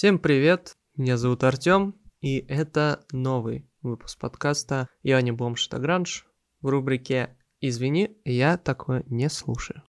[0.00, 6.24] Всем привет, меня зовут Артем, и это новый выпуск подкаста «Я не бомж, это гранж»
[6.62, 9.82] в рубрике «Извини, я такое не слушаю».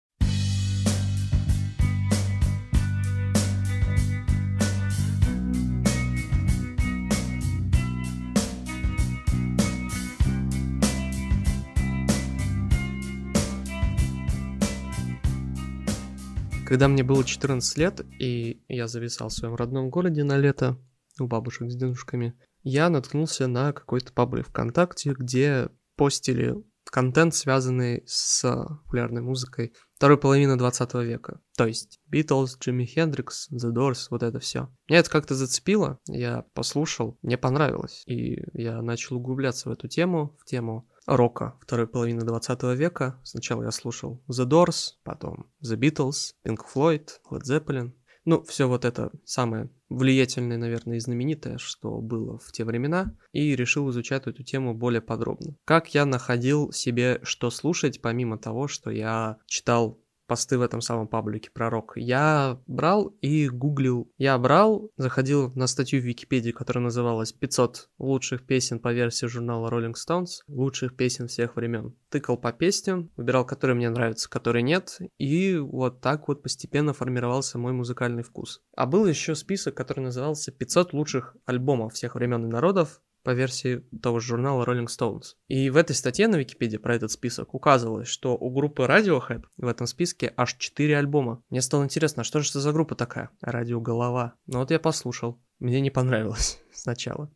[16.71, 20.77] Когда мне было 14 лет, и я зависал в своем родном городе на лето
[21.19, 28.41] у бабушек с дедушками, я наткнулся на какой-то паблик ВКонтакте, где постили контент, связанный с
[28.85, 31.41] популярной музыкой второй половины 20 века.
[31.57, 34.69] То есть Beatles, Джимми Хендрикс, The Doors, вот это все.
[34.87, 38.03] Меня это как-то зацепило, я послушал, мне понравилось.
[38.07, 43.19] И я начал углубляться в эту тему, в тему рока второй половины 20 века.
[43.23, 47.93] Сначала я слушал The Doors, потом The Beatles, Pink Floyd, Led Zeppelin.
[48.23, 53.55] Ну, все вот это самое влиятельное, наверное, и знаменитое, что было в те времена, и
[53.55, 55.55] решил изучать эту тему более подробно.
[55.65, 59.99] Как я находил себе что слушать, помимо того, что я читал
[60.31, 61.91] посты в этом самом паблике про рок.
[61.97, 64.09] Я брал и гуглил.
[64.17, 69.69] Я брал, заходил на статью в Википедии, которая называлась «500 лучших песен по версии журнала
[69.69, 71.97] Rolling Stones, лучших песен всех времен».
[72.07, 77.57] Тыкал по песням, выбирал, которые мне нравятся, которые нет, и вот так вот постепенно формировался
[77.57, 78.61] мой музыкальный вкус.
[78.77, 83.83] А был еще список, который назывался «500 лучших альбомов всех времен и народов», по версии
[84.01, 85.35] того же журнала Rolling Stones.
[85.47, 89.67] И в этой статье на Википедии про этот список указывалось, что у группы Radiohead в
[89.67, 91.43] этом списке аж 4 альбома.
[91.49, 93.29] Мне стало интересно, а что же это за группа такая?
[93.41, 94.33] Радиоголова.
[94.47, 95.41] Ну вот я послушал.
[95.59, 97.31] Мне не понравилось сначала.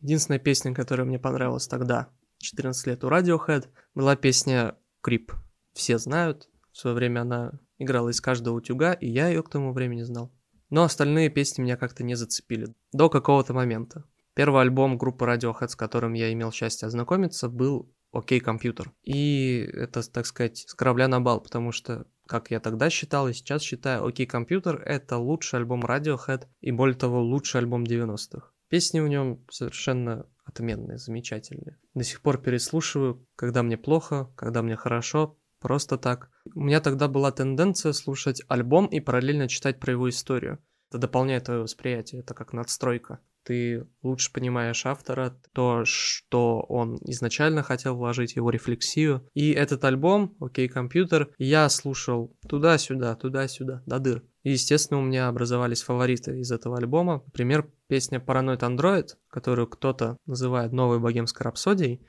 [0.00, 5.32] Единственная песня, которая мне понравилась тогда, 14 лет у Radiohead, была песня Creep.
[5.72, 6.48] Все знают.
[6.72, 10.32] В свое время она играла из каждого утюга, и я ее к тому времени знал.
[10.70, 12.74] Но остальные песни меня как-то не зацепили.
[12.92, 14.04] До какого-то момента.
[14.38, 18.92] Первый альбом группы Radiohead, с которым я имел счастье ознакомиться, был «Окей, компьютер».
[19.02, 23.32] И это, так сказать, с корабля на бал, потому что, как я тогда считал и
[23.32, 28.52] сейчас считаю, «Окей, компьютер»— это лучший альбом Radiohead и, более того, лучший альбом 90-х.
[28.68, 31.76] Песни в нем совершенно отменные, замечательные.
[31.94, 36.30] До сих пор переслушиваю, когда мне плохо, когда мне хорошо, просто так.
[36.54, 40.60] У меня тогда была тенденция слушать альбом и параллельно читать про его историю.
[40.90, 47.62] Это дополняет твое восприятие, это как надстройка ты лучше понимаешь автора, то, что он изначально
[47.62, 49.26] хотел вложить, его рефлексию.
[49.32, 54.22] И этот альбом, окей, компьютер, я слушал туда-сюда, туда-сюда, до дыр.
[54.42, 57.22] И, естественно, у меня образовались фавориты из этого альбома.
[57.24, 62.02] Например, песня Paranoid Android, которую кто-то называет новой богемской рапсодией.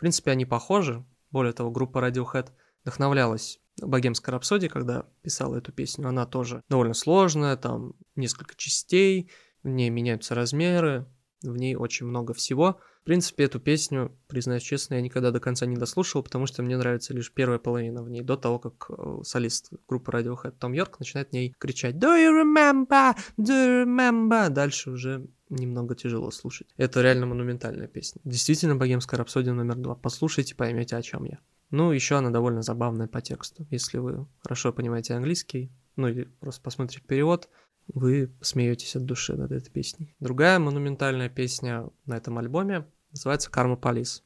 [0.00, 1.04] В принципе, они похожи.
[1.30, 2.48] Более того, группа Radiohead
[2.80, 6.08] вдохновлялась богемской рапсодией, когда писала эту песню.
[6.08, 9.30] Она тоже довольно сложная, там несколько частей,
[9.62, 11.04] в ней меняются размеры,
[11.42, 12.80] в ней очень много всего.
[13.02, 16.78] В принципе, эту песню, признаюсь честно, я никогда до конца не дослушал, потому что мне
[16.78, 20.98] нравится лишь первая половина в ней, до того, как э, солист группы Radiohead Том Йорк
[20.98, 23.14] начинает в ней кричать «Do you remember?
[23.38, 26.68] Do you remember?» Дальше уже немного тяжело слушать.
[26.76, 28.20] Это реально монументальная песня.
[28.24, 29.94] Действительно, богемская рапсодия номер два.
[29.94, 31.38] Послушайте, поймете, о чем я.
[31.70, 33.66] Ну, еще она довольно забавная по тексту.
[33.70, 37.48] Если вы хорошо понимаете английский, ну или просто посмотрите перевод,
[37.92, 40.14] вы смеетесь от души над этой песней.
[40.20, 44.22] Другая монументальная песня на этом альбоме называется «Карма Полис».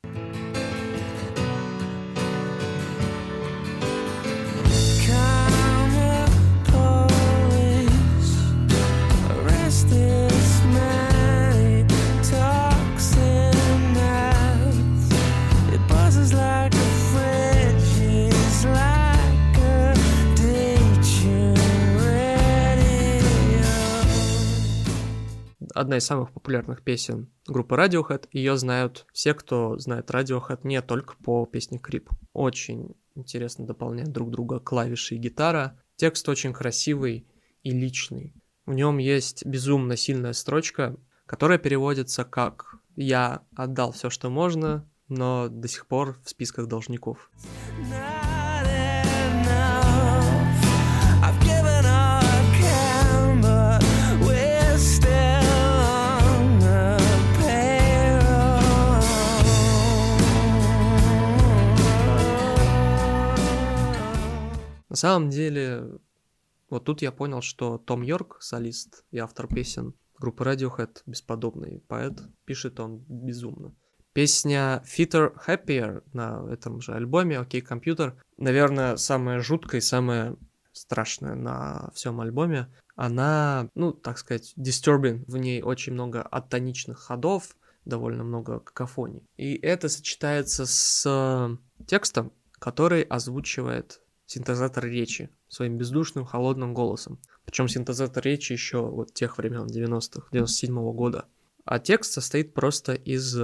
[25.94, 28.28] Одна из самых популярных песен группы Radiohead.
[28.32, 32.08] Ее знают все, кто знает Radiohead не только по песне Creep.
[32.32, 35.78] Очень интересно дополняют друг друга клавиши и гитара.
[35.94, 37.28] Текст очень красивый
[37.62, 38.34] и личный.
[38.66, 40.96] В нем есть безумно сильная строчка,
[41.26, 47.30] которая переводится как «Я отдал все, что можно, но до сих пор в списках должников».
[64.94, 65.98] На самом деле,
[66.70, 72.22] вот тут я понял, что Том Йорк, солист и автор песен группы Radiohead, бесподобный поэт,
[72.44, 73.74] пишет он безумно.
[74.12, 80.36] Песня Fitter Happier на этом же альбоме «Окей, компьютер», наверное, самая жуткая и самая
[80.70, 82.68] страшная на всем альбоме.
[82.94, 89.24] Она, ну, так сказать, disturbing, в ней очень много оттоничных ходов, довольно много какофоний.
[89.38, 94.00] И это сочетается с текстом, который озвучивает
[94.34, 97.18] синтезатор речи своим бездушным холодным голосом.
[97.44, 101.26] Причем синтезатор речи еще вот тех времен 90-х, 97 -го года.
[101.64, 103.40] А текст состоит просто из э,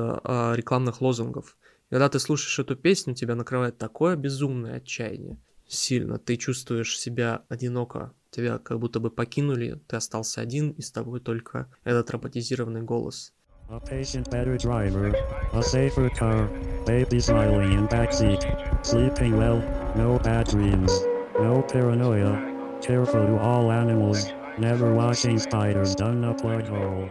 [0.55, 1.57] рекламных лозунгов.
[1.89, 5.39] когда ты слушаешь эту песню, тебя накрывает такое безумное отчаяние.
[5.67, 6.19] Сильно.
[6.19, 8.13] Ты чувствуешь себя одиноко.
[8.31, 13.33] Тебя как будто бы покинули, ты остался один, и с тобой только этот роботизированный голос.
[13.71, 15.15] A patient better driver,
[15.53, 16.49] a safer car,
[16.87, 18.43] baby smiling in backseat,
[18.85, 19.63] sleeping well,
[19.97, 20.93] no bad dreams,
[21.39, 24.27] no paranoia, careful to all animals,
[24.59, 27.09] never watching spiders down a plug hole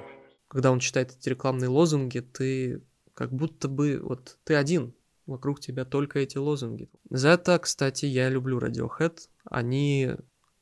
[0.49, 2.81] когда он читает эти рекламные лозунги, ты
[3.13, 4.93] как будто бы вот ты один,
[5.25, 6.89] вокруг тебя только эти лозунги.
[7.09, 9.19] За это, кстати, я люблю Radiohead.
[9.45, 10.11] Они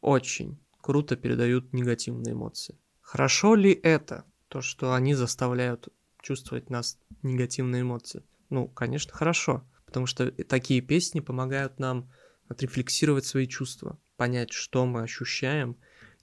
[0.02, 2.78] очень круто передают негативные эмоции.
[3.02, 5.90] Хорошо ли это, то, что они заставляют
[6.22, 8.24] чувствовать нас негативные эмоции?
[8.50, 12.12] Ну, конечно, хорошо, потому что такие песни помогают нам
[12.48, 15.78] отрефлексировать свои чувства, понять, что мы ощущаем,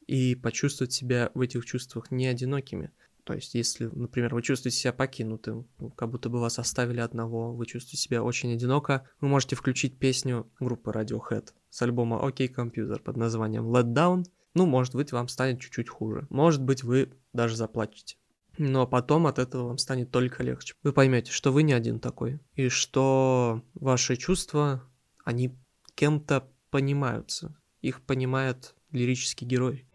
[0.06, 2.90] и почувствовать себя в этих чувствах не одинокими–
[3.24, 7.54] то есть, если, например, вы чувствуете себя покинутым, ну, как будто бы вас оставили одного,
[7.54, 13.00] вы чувствуете себя очень одиноко, вы можете включить песню группы Radiohead с альбома OK Computer
[13.00, 14.24] под названием Let Down.
[14.54, 16.26] Ну, может быть, вам станет чуть-чуть хуже.
[16.30, 18.16] Может быть, вы даже заплачете.
[18.56, 20.74] Но потом от этого вам станет только легче.
[20.82, 24.84] Вы поймете, что вы не один такой, и что ваши чувства,
[25.24, 25.56] они
[25.96, 27.56] кем-то понимаются.
[27.80, 29.88] Их понимает лирический герой.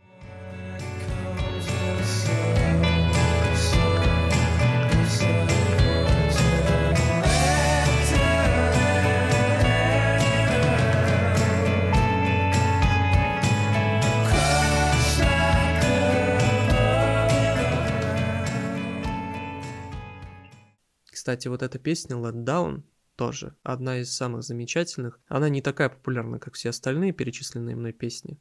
[21.30, 22.82] Кстати, вот эта песня Let Down
[23.16, 25.20] тоже одна из самых замечательных.
[25.28, 28.40] Она не такая популярна, как все остальные перечисленные мной песни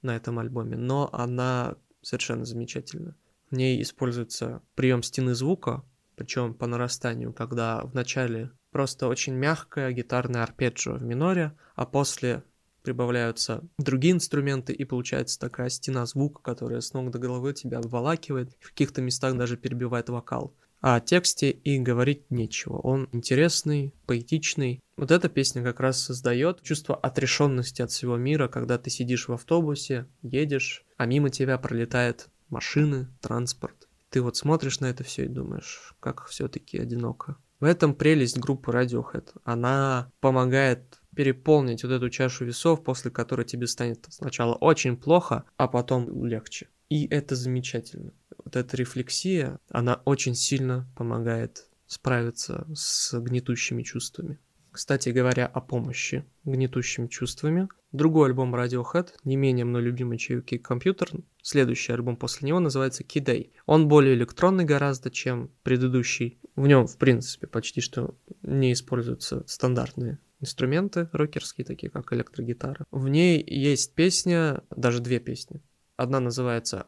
[0.00, 3.14] на этом альбоме, но она совершенно замечательна.
[3.50, 5.84] В ней используется прием стены звука,
[6.16, 12.42] причем по нарастанию, когда в начале просто очень мягкая гитарная арпеджио в миноре, а после
[12.82, 18.56] прибавляются другие инструменты, и получается такая стена звука, которая с ног до головы тебя обволакивает,
[18.60, 20.56] в каких-то местах даже перебивает вокал.
[20.80, 22.78] А о тексте и говорить нечего.
[22.78, 24.80] Он интересный, поэтичный.
[24.96, 29.32] Вот эта песня как раз создает чувство отрешенности от всего мира, когда ты сидишь в
[29.32, 33.88] автобусе, едешь, а мимо тебя пролетает машины, транспорт.
[34.10, 37.36] Ты вот смотришь на это все и думаешь, как все-таки одиноко.
[37.60, 39.28] В этом прелесть группы Radiohead.
[39.44, 45.68] Она помогает переполнить вот эту чашу весов, после которой тебе станет сначала очень плохо, а
[45.68, 46.68] потом легче.
[46.90, 48.12] И это замечательно
[48.44, 54.38] вот эта рефлексия, она очень сильно помогает справиться с гнетущими чувствами.
[54.72, 57.68] Кстати говоря, о помощи гнетущими чувствами.
[57.92, 61.10] Другой альбом Radiohead, не менее мной любимый Чаюки Компьютер,
[61.42, 63.50] следующий альбом после него называется Kidday.
[63.66, 66.38] Он более электронный гораздо, чем предыдущий.
[66.54, 72.86] В нем, в принципе, почти что не используются стандартные инструменты рокерские, такие как электрогитара.
[72.90, 75.60] В ней есть песня, даже две песни.
[76.00, 76.86] Одна называется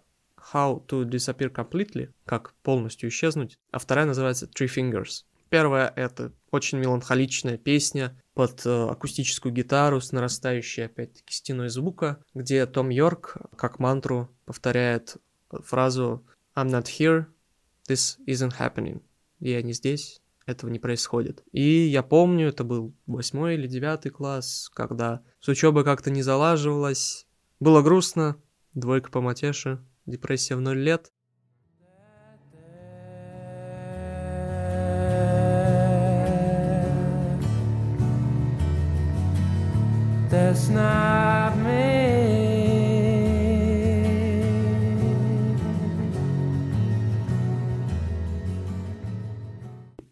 [0.54, 5.24] How to Disappear Completely, как полностью исчезнуть, а вторая называется Three Fingers.
[5.50, 12.64] Первая— это очень меланхоличная песня под э, акустическую гитару с нарастающей, опять-таки, стеной звука, где
[12.64, 15.18] Том Йорк, как мантру, повторяет
[15.50, 16.24] фразу
[16.56, 17.26] «I'm not here,
[17.90, 19.02] this isn't happening».
[19.40, 21.44] Я не здесь, этого не происходит.
[21.52, 27.26] И я помню, это был восьмой или девятый класс, когда с учебы как-то не залаживалось,
[27.60, 28.38] было грустно,
[28.74, 31.12] двойка по матеше, Депрессия в ноль лет.
[40.28, 42.32] That's not me.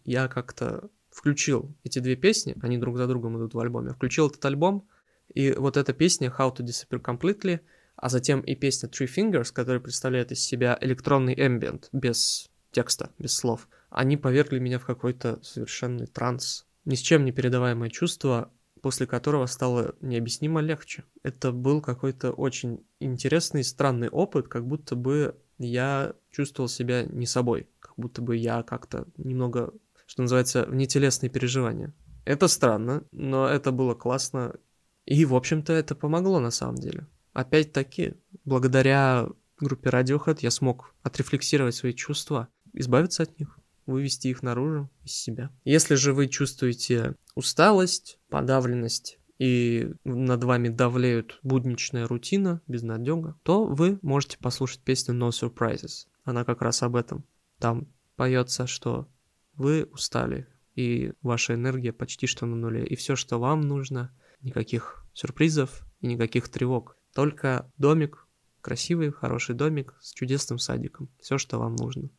[0.05, 3.91] Я как-то включил эти две песни, они друг за другом идут в альбоме.
[3.91, 4.87] Включил этот альбом,
[5.33, 7.59] и вот эта песня How to Disappear Completely—
[7.95, 13.33] а затем и песня Three Fingers, которая представляет из себя электронный эмбиент, без текста, без
[13.33, 13.67] слов.
[13.89, 16.65] Они повергли меня в какой-то совершенный транс.
[16.85, 21.03] Ни с чем не передаваемое чувство, после которого стало необъяснимо легче.
[21.23, 27.67] Это был какой-то очень интересный, странный опыт, как будто бы я чувствовал себя не собой,
[27.79, 29.73] как будто бы я как-то немного,
[30.07, 31.93] что называется, внетелесные переживания.
[32.25, 34.55] Это странно, но это было классно,
[35.05, 37.07] и, в общем-то, это помогло на самом деле.
[37.33, 39.27] Опять-таки, благодаря
[39.59, 45.51] группе Radiohead я смог отрефлексировать свои чувства, избавиться от них вывести их наружу из себя.
[45.63, 53.97] Если же вы чувствуете усталость, подавленность и над вами давлеют будничная рутина, безнадега, то вы
[54.01, 56.07] можете послушать песню No Surprises.
[56.23, 57.25] Она как раз об этом.
[57.57, 59.07] Там поется, что
[59.55, 62.85] вы устали, и ваша энергия почти что на нуле.
[62.85, 66.97] И все, что вам нужно, никаких сюрпризов и никаких тревог.
[67.13, 68.27] Только домик,
[68.61, 71.09] красивый, хороший домик с чудесным садиком.
[71.19, 72.09] Все, что вам нужно.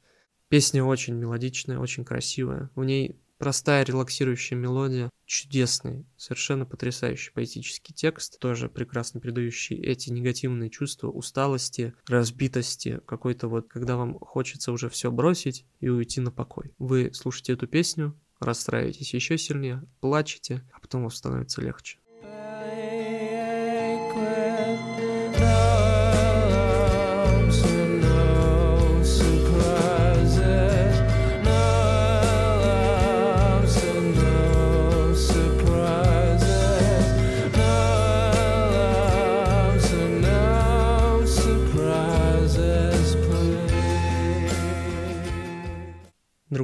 [0.48, 2.70] Песня очень мелодичная, очень красивая.
[2.74, 10.70] В ней простая релаксирующая мелодия, чудесный, совершенно потрясающий поэтический текст, тоже прекрасно передающий эти негативные
[10.70, 16.72] чувства усталости, разбитости, какой-то вот, когда вам хочется уже все бросить и уйти на покой.
[16.78, 21.98] Вы слушаете эту песню, расстраиваетесь еще сильнее, плачете, а потом вам становится легче.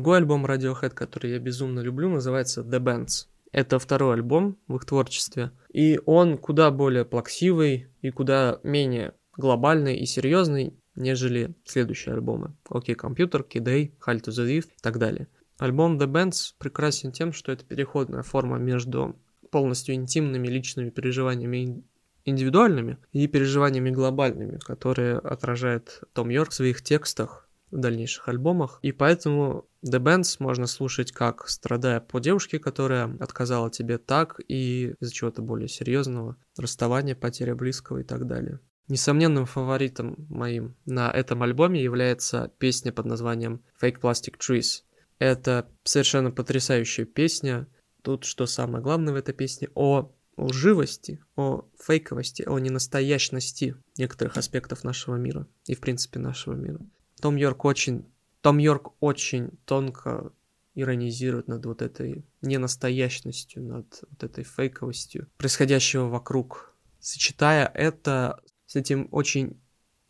[0.08, 3.26] Другой альбом Radiohead, который я безумно люблю, называется The Bands.
[3.52, 5.50] Это второй альбом в их творчестве.
[5.70, 12.56] И он куда более плаксивый и куда менее глобальный и серьезный, нежели следующие альбомы.
[12.70, 15.28] Окей, okay, компьютер, Kid Hall to the Lift и так далее.
[15.58, 19.14] Альбом The Bands прекрасен тем, что это переходная форма между
[19.50, 21.84] полностью интимными личными переживаниями
[22.24, 28.78] индивидуальными и переживаниями глобальными, которые отражает Том Йорк в своих текстах в дальнейших альбомах.
[28.82, 34.94] И поэтому The Bands можно слушать как страдая по девушке, которая отказала тебе так, и
[35.00, 38.60] из-за чего-то более серьезного, расставания, потеря близкого и так далее.
[38.88, 44.82] Несомненным фаворитом моим на этом альбоме является песня под названием Fake Plastic Trees.
[45.18, 47.68] Это совершенно потрясающая песня.
[48.02, 54.84] Тут, что самое главное в этой песне, о лживости, о фейковости, о ненастоящности некоторых аспектов
[54.84, 56.80] нашего мира и, в принципе, нашего мира.
[57.20, 58.06] Том Йорк очень,
[58.40, 60.32] Том Йорк очень тонко
[60.74, 69.08] иронизирует над вот этой ненастоящностью, над вот этой фейковостью происходящего вокруг, сочетая это с этим
[69.10, 69.60] очень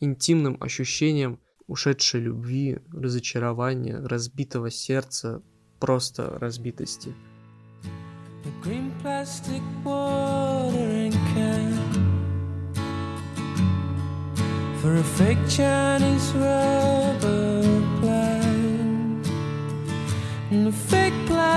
[0.00, 5.42] интимным ощущением ушедшей любви, разочарования, разбитого сердца,
[5.80, 7.14] просто разбитости.
[8.44, 10.47] The green plastic watering
[14.88, 17.62] for a fake Chinese rubber
[18.00, 19.28] plant
[20.50, 21.52] and a fake plastic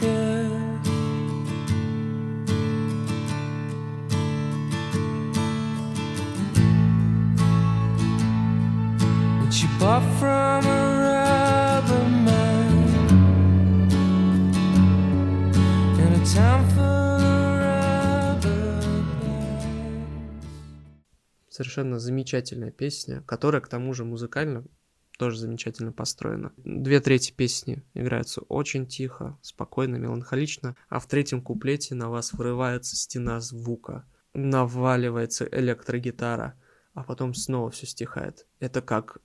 [0.00, 0.80] girl.
[9.38, 10.83] That she bought from
[21.54, 24.64] Совершенно замечательная песня, которая к тому же музыкально
[25.16, 26.52] тоже замечательно построена.
[26.56, 32.96] Две трети песни играются очень тихо, спокойно, меланхолично, а в третьем куплете на вас врывается
[32.96, 36.60] стена звука, наваливается электрогитара,
[36.92, 38.48] а потом снова все стихает.
[38.58, 39.18] Это как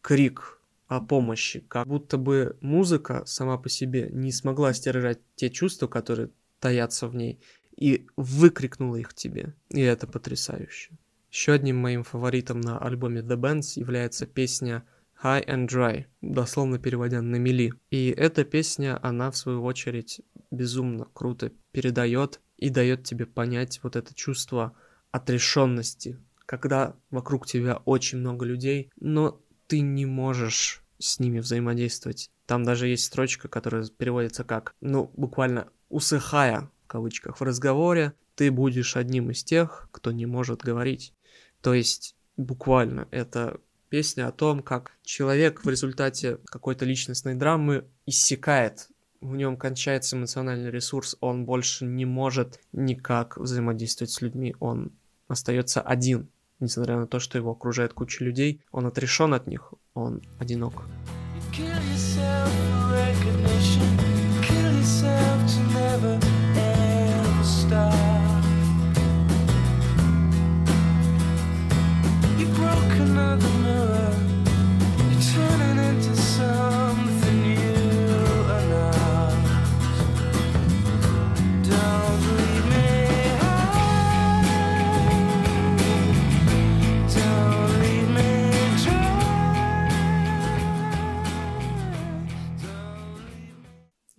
[0.00, 5.88] крик о помощи, как будто бы музыка сама по себе не смогла стержать те чувства,
[5.88, 7.38] которые таятся в ней,
[7.76, 9.54] и выкрикнула их тебе.
[9.68, 10.96] И это потрясающе.
[11.36, 14.86] Еще одним моим фаворитом на альбоме The Bands является песня
[15.22, 17.74] High and Dry, дословно переводя на мели.
[17.90, 23.96] И эта песня, она в свою очередь безумно круто передает и дает тебе понять вот
[23.96, 24.72] это чувство
[25.10, 32.30] отрешенности, когда вокруг тебя очень много людей, но ты не можешь с ними взаимодействовать.
[32.46, 38.50] Там даже есть строчка, которая переводится как, ну, буквально усыхая, в кавычках, в разговоре, ты
[38.50, 41.12] будешь одним из тех, кто не может говорить.
[41.60, 48.88] То есть буквально это песня о том, как человек в результате какой-то личностной драмы иссякает,
[49.20, 54.92] в нем кончается эмоциональный ресурс, он больше не может никак взаимодействовать с людьми, он
[55.28, 56.28] остается один,
[56.60, 60.84] несмотря на то, что его окружает куча людей, он отрешен от них, он одинок.
[61.52, 61.64] You
[64.86, 65.65] yourself to
[73.36, 74.05] of the mirror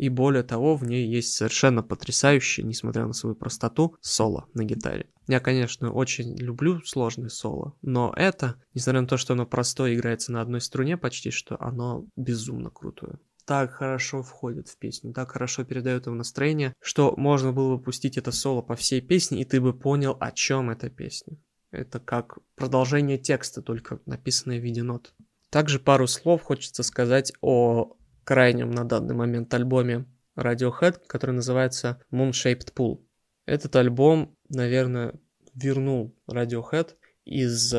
[0.07, 5.09] И более того, в ней есть совершенно потрясающее, несмотря на свою простоту, соло на гитаре.
[5.27, 10.31] Я, конечно, очень люблю сложные соло, но это, несмотря на то, что оно простое играется
[10.31, 13.19] на одной струне почти что, оно безумно крутое.
[13.43, 18.17] Так хорошо входит в песню, так хорошо передает его настроение, что можно было бы пустить
[18.17, 21.35] это соло по всей песне, и ты бы понял, о чем эта песня.
[21.71, 25.13] Это как продолжение текста, только написанное в виде нот.
[25.49, 27.97] Также пару слов хочется сказать о
[28.27, 30.05] крайнем на данный момент альбоме
[30.37, 32.99] Radiohead, который называется Moon Shaped Pool.
[33.45, 35.13] Этот альбом, наверное,
[35.55, 36.89] вернул Radiohead
[37.23, 37.73] из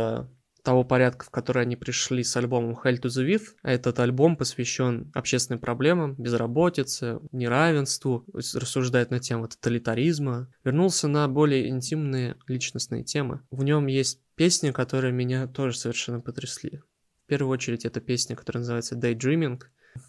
[0.62, 3.42] того порядка, в который они пришли с альбомом Hell to the With.
[3.62, 10.50] Этот альбом посвящен общественным проблемам, безработице, неравенству, рассуждает на тему тоталитаризма.
[10.64, 13.42] Вернулся на более интимные личностные темы.
[13.50, 16.80] В нем есть песни, которые меня тоже совершенно потрясли.
[17.24, 19.60] В первую очередь это песня, которая называется Daydreaming.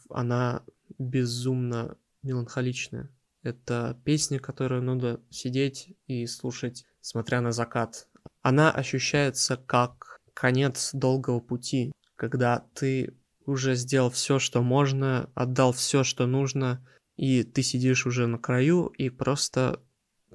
[0.09, 0.63] Она
[0.97, 3.09] безумно меланхоличная.
[3.41, 8.07] Это песня, которую надо сидеть и слушать, смотря на закат.
[8.41, 16.03] Она ощущается как конец долгого пути, когда ты уже сделал все, что можно, отдал все,
[16.03, 19.81] что нужно, и ты сидишь уже на краю и просто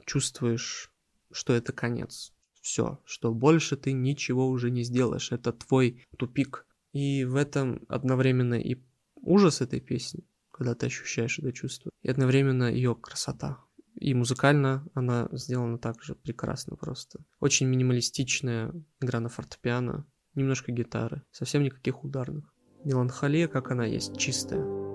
[0.04, 0.92] чувствуешь,
[1.30, 2.32] что это конец.
[2.60, 5.32] Все, что больше ты ничего уже не сделаешь.
[5.32, 6.66] Это твой тупик.
[6.92, 8.76] И в этом одновременно и
[9.24, 13.58] ужас этой песни, когда ты ощущаешь это чувство, и одновременно ее красота.
[13.94, 17.24] И музыкально она сделана также прекрасно просто.
[17.40, 22.52] Очень минималистичная игра на фортепиано, немножко гитары, совсем никаких ударных.
[22.84, 24.93] Меланхолия, как она есть, чистая.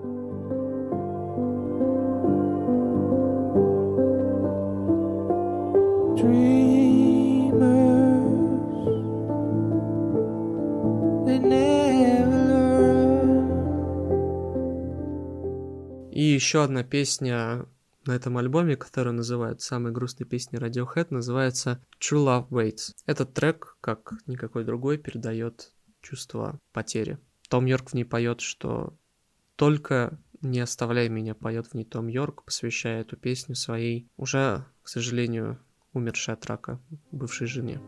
[16.50, 17.64] Еще одна песня
[18.06, 22.96] на этом альбоме, которая называют самой грустной песней Radiohead, называется True Love Waits.
[23.06, 27.18] Этот трек, как никакой другой, передает чувство потери.
[27.48, 28.98] Том Йорк в ней поет, что
[29.54, 34.88] только не оставляй меня, поет в ней Том Йорк, посвящая эту песню своей уже, к
[34.88, 35.60] сожалению,
[35.92, 36.80] умершей от рака
[37.12, 37.80] бывшей жене.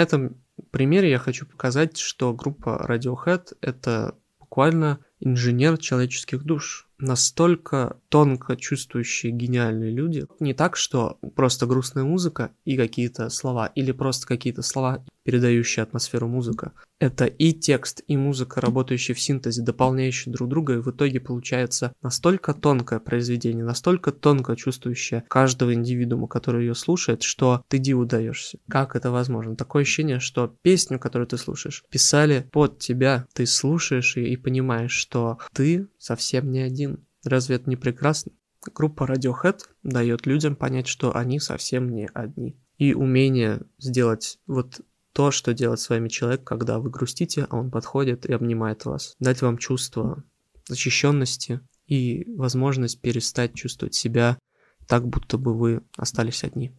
[0.00, 6.88] На этом примере я хочу показать, что группа Radiohead— это буквально инженер человеческих душ.
[7.00, 10.26] Настолько тонко чувствующие гениальные люди.
[10.38, 16.28] Не так, что просто грустная музыка и какие-то слова, или просто какие-то слова, передающие атмосферу
[16.28, 16.72] музыка.
[16.98, 21.94] Это и текст, и музыка, работающие в синтезе, дополняющие друг друга, и в итоге получается
[22.02, 28.58] настолько тонкое произведение, настолько тонко чувствующее каждого индивидуума, который ее слушает, что ты диву даешься.
[28.68, 29.56] Как это возможно?
[29.56, 34.92] Такое ощущение, что песню, которую ты слушаешь, писали под тебя, ты слушаешь ее и понимаешь,
[34.92, 36.89] что ты совсем не один.
[37.24, 38.32] Разве это не прекрасно?
[38.74, 42.56] Группа Radiohead дает людям понять, что они совсем не одни.
[42.78, 44.80] И умение сделать вот
[45.12, 49.16] то, что делает с вами человек, когда вы грустите, а он подходит и обнимает вас.
[49.18, 50.24] Дать вам чувство
[50.68, 54.38] защищенности и возможность перестать чувствовать себя
[54.86, 56.72] так, будто бы вы остались одни.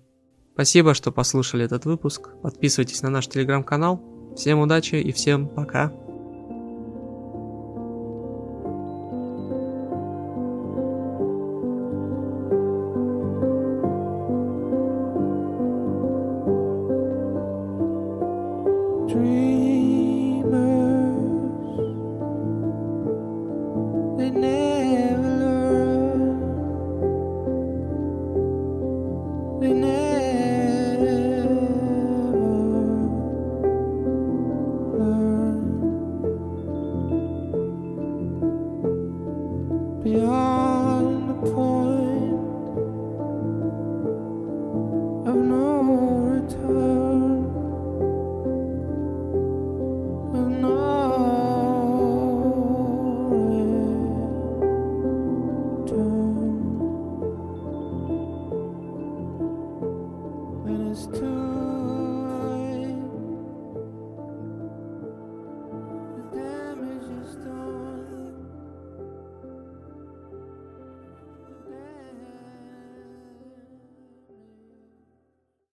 [0.53, 2.29] Спасибо, что послушали этот выпуск.
[2.41, 4.33] Подписывайтесь на наш телеграм-канал.
[4.35, 5.93] Всем удачи и всем пока.
[40.03, 40.60] 不要。